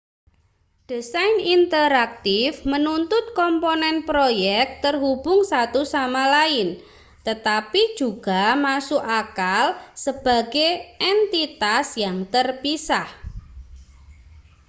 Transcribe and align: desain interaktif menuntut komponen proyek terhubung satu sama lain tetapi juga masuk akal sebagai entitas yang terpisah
desain 0.91 1.35
interaktif 1.55 2.51
menuntut 2.71 3.25
komponen 3.39 3.95
proyek 4.09 4.67
terhubung 4.85 5.39
satu 5.51 5.81
sama 5.93 6.23
lain 6.35 6.67
tetapi 7.27 7.81
juga 8.01 8.43
masuk 8.67 8.97
akal 9.21 9.65
sebagai 10.03 10.71
entitas 11.13 11.85
yang 12.03 12.17
terpisah 12.33 13.05